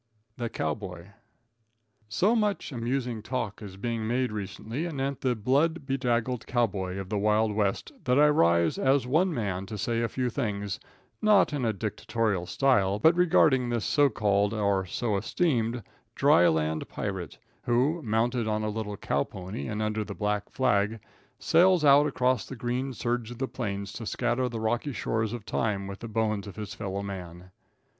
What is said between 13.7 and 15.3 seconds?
so called or so